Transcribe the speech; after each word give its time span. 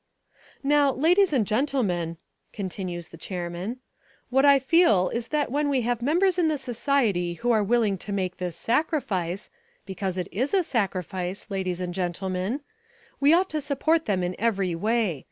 "Now, 0.63 0.91
ladies 0.91 1.31
and 1.31 1.45
gentlemen," 1.45 2.17
continues 2.53 3.09
the 3.09 3.17
chairman, 3.21 3.81
"what 4.31 4.45
I 4.45 4.57
feel 4.57 5.09
is 5.09 5.27
that 5.27 5.51
when 5.51 5.69
we 5.69 5.81
have 5.81 6.01
members 6.01 6.39
in 6.39 6.47
the 6.47 6.57
society 6.57 7.35
who 7.35 7.51
are 7.51 7.63
willing 7.63 7.99
to 7.99 8.11
make 8.11 8.37
this 8.37 8.55
sacrifice, 8.55 9.51
because 9.85 10.17
it 10.17 10.27
is 10.31 10.55
a 10.55 10.63
sacrifice, 10.63 11.51
ladies 11.51 11.79
and 11.79 11.93
gentlemen, 11.93 12.61
we 13.19 13.31
ought 13.31 13.51
to 13.51 13.61
support 13.61 14.05
them 14.05 14.23
in 14.23 14.35
every 14.39 14.73
way. 14.73 15.19